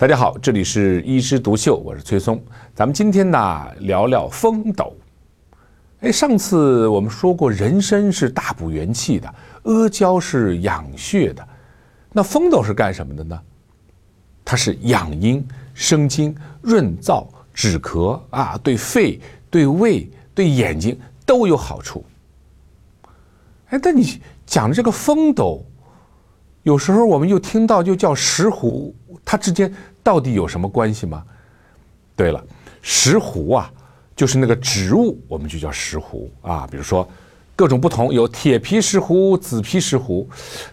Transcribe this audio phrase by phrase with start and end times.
[0.00, 2.42] 大家好，这里是医师独秀，我是崔松。
[2.74, 4.96] 咱们今天呢聊聊风斗。
[6.00, 9.34] 哎，上次我们说过，人参是大补元气的，
[9.64, 11.46] 阿胶是养血的。
[12.12, 13.38] 那风斗是干什么的呢？
[14.42, 19.20] 它是养阴、生津、润燥、止咳啊，对肺、
[19.50, 22.02] 对胃、对眼睛都有好处。
[23.68, 25.62] 哎，但你讲的这个风斗，
[26.62, 28.92] 有时候我们又听到就叫石斛，
[29.24, 29.72] 它之间。
[30.02, 31.22] 到底有什么关系吗？
[32.16, 32.42] 对了，
[32.80, 33.70] 石斛啊，
[34.16, 36.66] 就是那个植物，我们就叫石斛啊。
[36.70, 37.06] 比如说，
[37.54, 40.26] 各种不同，有铁皮石斛、紫皮石斛。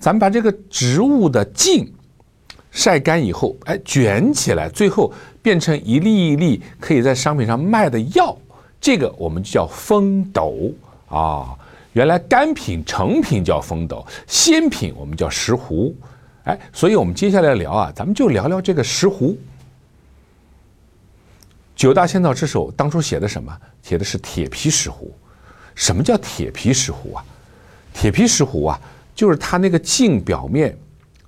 [0.00, 1.90] 咱们把这个植物的茎
[2.72, 8.36] 晒干以后，哎，卷起来，最后变成一粒一粒可以在商品上卖的药，
[8.80, 10.72] 这个我们就叫风斗
[11.08, 11.54] 啊。
[11.92, 15.94] 原来干品、成品叫风斗，鲜品我们叫石斛。
[16.44, 19.36] 哎，所以我们接下来聊啊，咱们就聊聊这个石斛。
[21.76, 23.56] 九大仙草之首当初写的什么？
[23.82, 25.10] 写的是铁皮石斛。
[25.74, 27.24] 什么叫铁皮石斛啊？
[27.92, 28.80] 铁皮石斛啊，
[29.14, 30.76] 就是它那个茎表面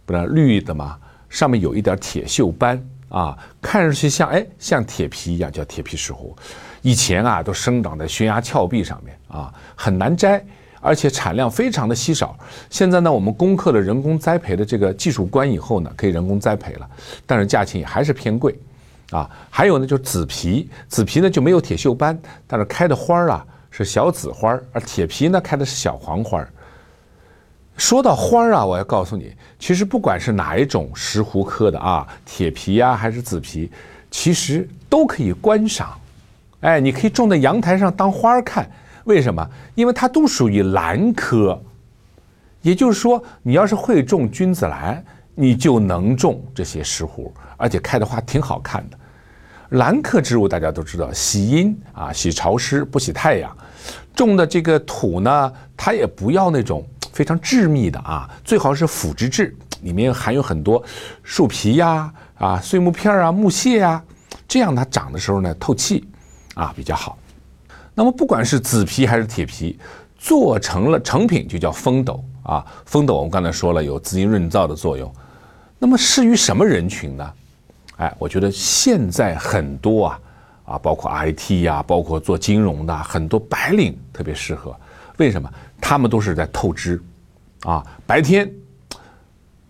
[0.04, 0.98] 不是绿的吗？
[1.28, 6.34] 上面有一点铁锈斑啊，看上去像哎像铁皮一样，叫铁皮石斛。
[6.83, 10.44] 以前啊，都生长在悬崖峭壁上面啊，很难摘。
[10.86, 12.36] 而且产量非常的稀少。
[12.69, 16.86] 现在呢，我们攻克了人工栽培的这个技术关以后呢，可以人工栽培了，
[17.24, 18.55] 但是价钱也还是偏贵，
[19.11, 26.52] 啊，还有呢，就是紫皮，紫皮呢就没有铁锈斑，但是开的花儿啊是小紫花儿，而铁皮呢开的是小黄花儿。
[27.77, 33.70] 说到花儿啊，我要告诉你，其实不管是哪一种石斛科的啊，铁皮呀还是紫皮，
[34.11, 35.98] 其实都可以观赏，
[36.61, 38.70] 哎，你可以种在阳台上当花儿看。
[39.05, 39.47] 为什么？
[39.75, 41.61] 因为它都属于兰科，
[42.62, 48.98] 也就是说，你要是会种君子兰，你就能种这些石斛，而且开的花挺好看的。
[49.70, 53.55] 兰科植物大家都知道，喜阴啊，喜潮湿，不喜太阳。
[54.14, 60.83] 种的这个土呢，它也不要那种非常致密的啊，最好是腐殖质，里面含有很多
[61.23, 64.02] 树皮呀、啊碎木片啊、木屑啊，
[64.48, 66.05] 这样它长的时候呢透气
[66.55, 67.17] 啊比较好。
[67.95, 69.79] 那么不管是紫皮还是铁皮，
[70.19, 72.67] 做成了成品就叫风斗啊。
[72.85, 75.11] 风斗我们刚才说了有滋阴润燥的作用。
[75.79, 77.33] 那么适于什么人群呢？
[77.98, 80.20] 哎，我觉得现在很多啊
[80.64, 84.75] 啊，包括 IT 呀，包括做金融的很多白领特别适合。
[85.19, 85.48] 为什么？
[85.86, 86.98] 他们都是在透支
[87.64, 88.50] 啊，白天。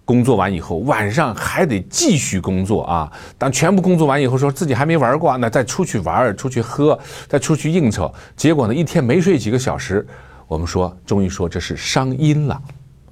[0.06, 3.10] 工作完以后，晚上还得继续工作啊！
[3.38, 10.06] 当全部工作完以后，说自己还没玩过，那再出去玩、出去喝、再出去应酬，结果呢，一天没睡几个小时。
[10.46, 12.62] 我们说，中医说这是伤阴了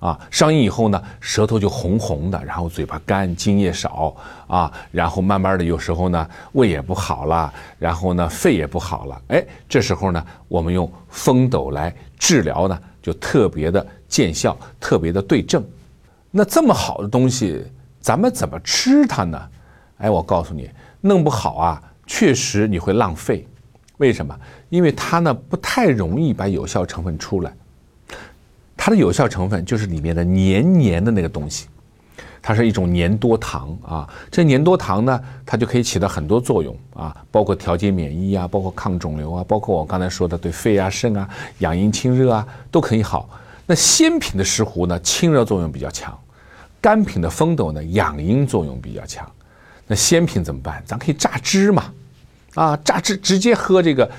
[0.00, 0.20] 啊！
[0.30, 4.14] 伤阴以后呢，舌头就红红的，然后嘴巴干，津液少
[4.46, 9.22] 啊，然后慢慢的，有时候呢，胃也不好了，然后呢，肺也不好了。
[9.28, 15.62] 哎，这时候呢，我们用风斗来治疗呢，就特别的见效，特别的对症。
[16.30, 17.62] 那这么好的东西，
[18.00, 19.48] 咱们怎么吃它呢？
[19.98, 20.70] 哎，我告诉你，
[21.00, 23.46] 弄不好啊，确实你会浪费。
[23.98, 24.34] 为什么？
[24.68, 27.52] 因为它呢不太容易把有效成分出来。
[28.76, 31.68] 它的有效成分就是里面的黏黏的那个东西，
[32.42, 34.06] 它是一种黏多糖啊。
[34.30, 41.28] 这黏多糖呢，它就可以起到很多作用啊，包括调节免疫啊，包括抗肿瘤啊，包括我刚才说的对肺啊、肾啊、
[41.60, 43.28] 养阴清热啊都可以好。
[43.64, 46.12] 那鲜品的石斛呢，清热作用比较强；
[46.80, 49.24] 干品的风斗呢，养阴作用比较强。
[49.86, 50.82] 那鲜品怎么办？
[50.84, 51.84] 咱可以榨汁嘛，
[52.54, 54.10] 啊，榨汁直接喝这个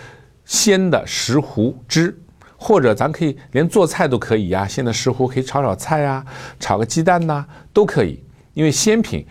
[0.46, 2.18] 鲜的石斛汁，
[2.64, 4.66] 或者咱可以连做菜都可以呀。
[4.66, 6.26] 现在石斛可以炒炒菜呀，
[6.62, 7.44] 炒个鸡蛋呐，
[7.74, 8.24] 都可以。
[8.54, 9.26] 因为鲜品，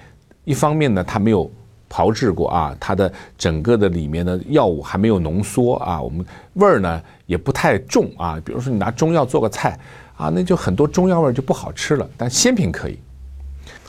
[0.44, 1.50] 一方面呢，它没有
[1.88, 8.38] 炮制过啊，它的整个的里面的药物还没有浓缩啊，我们味儿呢也不太重啊。
[8.44, 9.78] 比如说你拿中药做个菜。
[10.14, 12.08] 啊，那就很多中药味就不好吃了。
[12.16, 12.96] 但鲜品可以。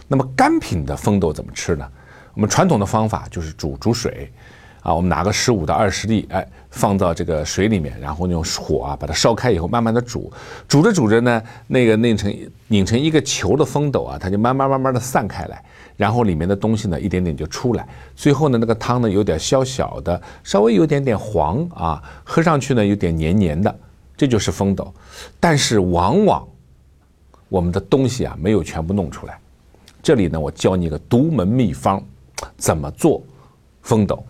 [0.08, 1.88] 那么干品的风豆怎么吃呢？
[2.34, 4.32] 我们传统的方法就是煮煮水，
[4.82, 10.32] 啊，我们拿个十五到二十粒，哎，放到这个水里面，然后用火啊把它烧开以后，慢慢的煮，
[10.68, 12.36] 煮着煮着呢，那个拧成
[12.68, 15.64] 拧成一个球的风斗啊，它就慢慢慢慢的散开来，
[15.96, 23.74] 然后里面的东西呢一点点就出来，最后呢那个汤呢有点小小的，稍微有点点黄啊，喝上去呢有点黏黏的。
[24.18, 24.92] 这就是风斗，
[25.40, 26.48] 但是往往
[27.50, 29.38] 我们的东西啊没有全部弄出来。
[30.02, 32.04] 这里呢，我教你一个独门秘方，
[32.58, 33.22] 怎么做
[33.84, 34.26] 风斗。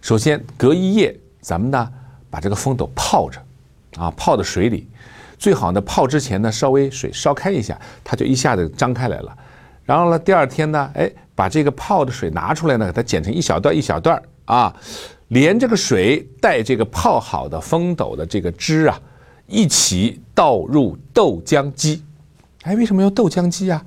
[0.00, 1.88] 首先，隔一夜，咱们呢
[2.30, 3.40] 把这个风斗泡着，
[3.96, 4.88] 啊，泡在水里。
[5.38, 9.36] 最好呢，泡之前呢稍微水烧开一下，它就一下子张开来了。
[9.84, 14.74] 然后呢，第二天呢，哎，把这个泡的水拿出来呢，给它剪成一小段一小段啊，
[15.28, 19.00] 连这个水带这个泡好的风斗的这个汁啊，
[19.46, 22.02] 一起倒入豆浆机。
[22.62, 23.82] 哎，为什么用豆浆机啊？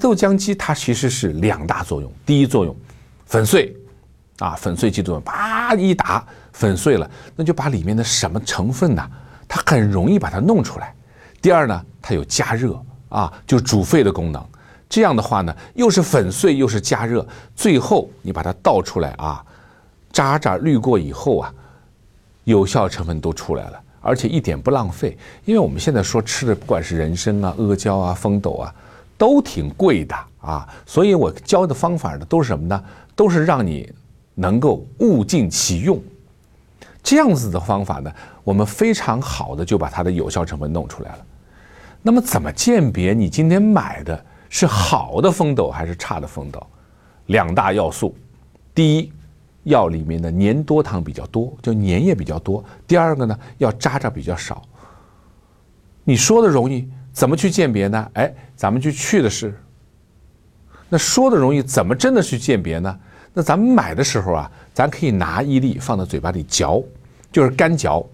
[0.00, 2.76] 豆浆机它其实是两大作用，第一作用，
[3.24, 3.74] 粉碎，
[4.40, 9.10] 啊，粉碎机都，啪一打粉碎了，那就把里面的什么成分呢？
[9.46, 10.94] 它很容易把它弄出来。
[11.40, 12.78] 第二呢，它有加热
[13.08, 14.44] 啊，就煮沸的功能。
[14.88, 19.44] 这样的话呢，又是粉碎又是加热，最后你把它倒出来啊，
[20.10, 21.54] 渣渣滤过以后啊，
[22.44, 25.16] 有效成分都出来了，而且一点不浪费。
[25.44, 28.74] 因为我们现在说吃的，不管是人参啊、阿胶啊、蜂斗啊，
[29.16, 32.84] 都挺贵的啊，所以我教的方法呢，都是什么呢？
[33.14, 33.92] 都是让你
[34.40, 36.02] 能够物尽其用。
[37.02, 38.10] 这样子的方法呢，
[38.42, 41.26] 我们非常好的就把它的有效成分弄出来了。
[42.00, 44.24] 那么怎么鉴别你今天买的？
[44.48, 46.66] 是好的蜂斗还是差的蜂斗？
[47.26, 48.16] 两大要素：
[48.74, 49.12] 第一，
[49.64, 54.62] 药里面的粘多糖比较多，就粘液比较多；第二个呢，要渣渣比较少。
[56.02, 58.10] 你说的容易，怎么去鉴别呢？
[58.14, 59.54] 哎，咱们去去的是。
[60.88, 62.98] 那说的容易，怎么真的去鉴别呢？
[63.32, 66.82] 那咱们买的时候啊，咱可以拿一粒放到嘴巴里嚼，
[67.30, 68.04] 就是干嚼。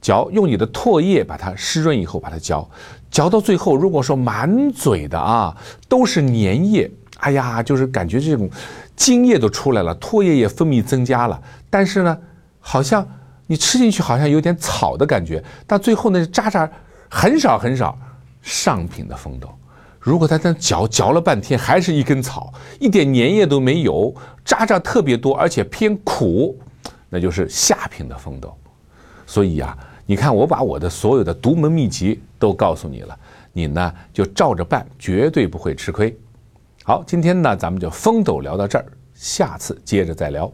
[0.00, 2.68] 嚼，用你的唾液把它湿润以后把它嚼，
[3.10, 5.54] 嚼到最后，如果说满嘴的啊
[5.88, 8.48] 都是粘液，哎呀，就是感觉这种
[8.96, 12.18] 津液都出来了，唾液也分泌增加了，但是呢，
[12.60, 13.06] 好像
[13.46, 16.70] 你吃进去好像有点草的感觉，但最后那渣渣
[17.08, 17.96] 很少很少。
[18.42, 19.52] 上品的风豆，
[20.00, 24.12] 如果它在嚼嚼了半天还是一根草，一点粘液都没有，
[24.44, 26.58] 渣渣特别多，而且偏苦，
[27.08, 28.52] 那就是下品的蜂豆。
[29.26, 29.76] 所以呀。
[30.06, 33.16] 你看，我把我的所有的独门秘籍都告诉你了，
[33.52, 36.18] 你呢就照着办，绝对不会吃亏。
[36.82, 40.52] 好，今天呢咱们就风斗聊到这儿，下次接着再聊。